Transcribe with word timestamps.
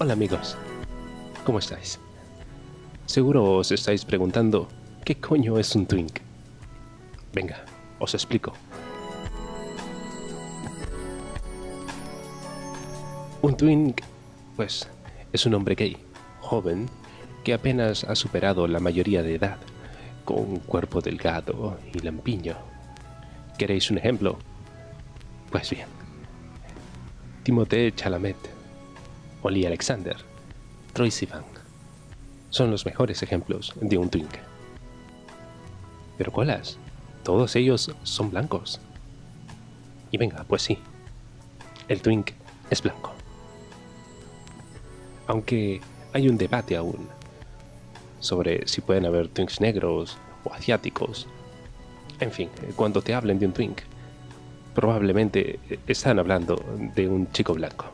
Hola 0.00 0.14
amigos, 0.14 0.56
¿cómo 1.46 1.60
estáis? 1.60 2.00
Seguro 3.06 3.58
os 3.58 3.70
estáis 3.70 4.04
preguntando, 4.04 4.66
¿qué 5.04 5.14
coño 5.14 5.56
es 5.56 5.76
un 5.76 5.86
twink? 5.86 6.18
Venga, 7.32 7.64
os 8.00 8.12
explico. 8.12 8.52
Un 13.40 13.56
twink, 13.56 14.00
pues, 14.56 14.88
es 15.32 15.46
un 15.46 15.54
hombre 15.54 15.76
gay, 15.76 15.96
joven, 16.40 16.88
que 17.44 17.54
apenas 17.54 18.02
ha 18.02 18.16
superado 18.16 18.66
la 18.66 18.80
mayoría 18.80 19.22
de 19.22 19.36
edad, 19.36 19.58
con 20.24 20.38
un 20.38 20.56
cuerpo 20.56 21.02
delgado 21.02 21.78
y 21.92 22.00
lampiño. 22.00 22.56
¿Queréis 23.56 23.92
un 23.92 23.98
ejemplo? 23.98 24.38
Pues 25.52 25.70
bien, 25.70 25.86
Timothée 27.44 27.94
Chalamet, 27.94 28.53
Oli 29.44 29.66
Alexander, 29.66 30.16
Troy 30.94 31.10
Sivan 31.10 31.44
son 32.48 32.70
los 32.70 32.86
mejores 32.86 33.22
ejemplos 33.22 33.74
de 33.78 33.98
un 33.98 34.08
twink. 34.08 34.30
Pero 36.16 36.32
¿cuáles? 36.32 36.78
Todos 37.24 37.54
ellos 37.54 37.94
son 38.04 38.30
blancos. 38.30 38.80
Y 40.10 40.16
venga, 40.16 40.44
pues 40.44 40.62
sí, 40.62 40.78
el 41.88 42.00
twink 42.00 42.30
es 42.70 42.80
blanco. 42.80 43.12
Aunque 45.26 45.82
hay 46.14 46.26
un 46.30 46.38
debate 46.38 46.74
aún 46.74 47.06
sobre 48.20 48.66
si 48.66 48.80
pueden 48.80 49.04
haber 49.04 49.28
twinks 49.28 49.60
negros 49.60 50.16
o 50.44 50.54
asiáticos. 50.54 51.26
En 52.18 52.32
fin, 52.32 52.48
cuando 52.76 53.02
te 53.02 53.12
hablen 53.12 53.38
de 53.38 53.46
un 53.46 53.52
twink, 53.52 53.82
probablemente 54.74 55.60
están 55.86 56.18
hablando 56.18 56.56
de 56.94 57.08
un 57.08 57.30
chico 57.32 57.52
blanco. 57.52 57.92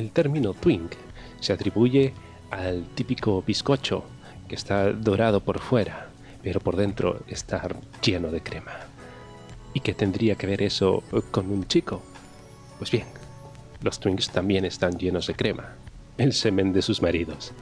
El 0.00 0.12
término 0.12 0.54
twink 0.54 0.92
se 1.40 1.52
atribuye 1.52 2.14
al 2.50 2.86
típico 2.94 3.42
bizcocho 3.46 4.02
que 4.48 4.54
está 4.54 4.94
dorado 4.94 5.40
por 5.40 5.58
fuera, 5.58 6.08
pero 6.42 6.58
por 6.58 6.76
dentro 6.76 7.20
está 7.28 7.68
lleno 8.00 8.30
de 8.30 8.42
crema. 8.42 8.72
¿Y 9.74 9.80
qué 9.80 9.92
tendría 9.92 10.36
que 10.36 10.46
ver 10.46 10.62
eso 10.62 11.02
con 11.30 11.50
un 11.50 11.66
chico? 11.66 12.00
Pues 12.78 12.90
bien, 12.90 13.04
los 13.82 14.00
twinks 14.00 14.30
también 14.30 14.64
están 14.64 14.96
llenos 14.96 15.26
de 15.26 15.34
crema, 15.34 15.74
el 16.16 16.32
semen 16.32 16.72
de 16.72 16.80
sus 16.80 17.02
maridos. 17.02 17.52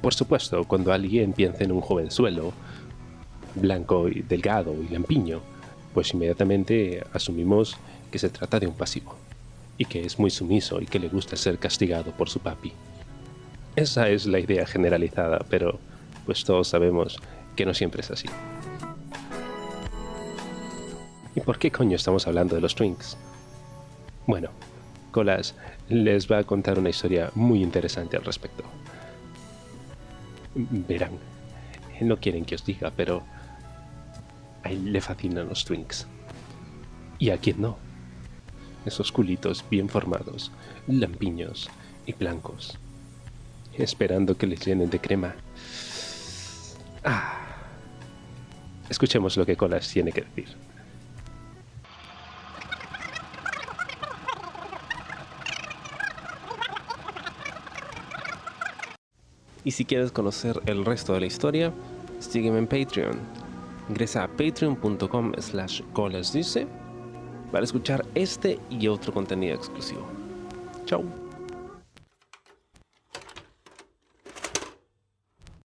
Por 0.00 0.14
supuesto, 0.14 0.64
cuando 0.64 0.90
alguien 0.90 1.34
piensa 1.34 1.64
en 1.64 1.72
un 1.72 1.82
jovenzuelo, 1.82 2.54
blanco 3.56 4.08
y 4.08 4.22
delgado 4.22 4.74
y 4.82 4.88
lampiño, 4.88 5.42
pues 5.94 6.12
inmediatamente 6.14 7.04
asumimos 7.12 7.76
que 8.10 8.18
se 8.18 8.30
trata 8.30 8.58
de 8.58 8.66
un 8.66 8.74
pasivo, 8.74 9.16
y 9.78 9.86
que 9.86 10.04
es 10.04 10.18
muy 10.18 10.30
sumiso 10.30 10.80
y 10.80 10.86
que 10.86 10.98
le 10.98 11.08
gusta 11.08 11.36
ser 11.36 11.58
castigado 11.58 12.12
por 12.12 12.28
su 12.28 12.40
papi. 12.40 12.72
Esa 13.76 14.08
es 14.08 14.26
la 14.26 14.38
idea 14.38 14.66
generalizada, 14.66 15.44
pero 15.48 15.78
pues 16.26 16.44
todos 16.44 16.68
sabemos 16.68 17.18
que 17.56 17.64
no 17.64 17.72
siempre 17.72 18.02
es 18.02 18.10
así. 18.10 18.28
¿Y 21.34 21.40
por 21.40 21.58
qué 21.58 21.70
coño 21.70 21.96
estamos 21.96 22.26
hablando 22.26 22.56
de 22.56 22.60
los 22.60 22.74
Twinks? 22.74 23.16
Bueno, 24.26 24.50
Colas 25.12 25.54
les 25.88 26.30
va 26.30 26.38
a 26.38 26.44
contar 26.44 26.78
una 26.78 26.90
historia 26.90 27.30
muy 27.34 27.62
interesante 27.62 28.16
al 28.16 28.24
respecto. 28.24 28.64
Verán, 30.54 31.12
no 32.00 32.16
quieren 32.18 32.44
que 32.44 32.56
os 32.56 32.64
diga, 32.64 32.92
pero 32.94 33.22
a 34.64 34.70
él 34.70 34.92
le 34.92 35.00
fascinan 35.00 35.48
los 35.48 35.64
Twinks. 35.64 36.06
¿Y 37.18 37.30
a 37.30 37.38
quién 37.38 37.60
no? 37.60 37.78
Esos 38.84 39.12
culitos 39.12 39.64
bien 39.70 39.88
formados, 39.88 40.52
lampiños 40.86 41.68
y 42.06 42.12
blancos, 42.12 42.78
esperando 43.74 44.36
que 44.36 44.46
les 44.46 44.64
llenen 44.64 44.90
de 44.90 45.00
crema. 45.00 45.34
Ah. 47.04 47.36
Escuchemos 48.88 49.36
lo 49.36 49.46
que 49.46 49.56
Colas 49.56 49.88
tiene 49.88 50.12
que 50.12 50.22
decir. 50.22 50.56
Y 59.62 59.72
si 59.72 59.84
quieres 59.84 60.10
conocer 60.10 60.60
el 60.66 60.84
resto 60.84 61.12
de 61.12 61.20
la 61.20 61.26
historia, 61.26 61.72
sígueme 62.18 62.58
en 62.58 62.66
Patreon. 62.66 63.39
Ingresa 63.90 64.22
a 64.22 64.28
patreon.com 64.28 65.32
slash 65.38 65.82
colasdice 65.92 66.66
para 67.50 67.64
escuchar 67.64 68.06
este 68.14 68.60
y 68.70 68.86
otro 68.86 69.12
contenido 69.12 69.56
exclusivo. 69.56 70.06
Chao. 70.86 71.29